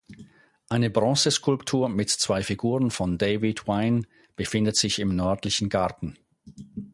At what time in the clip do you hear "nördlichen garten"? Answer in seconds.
5.15-6.17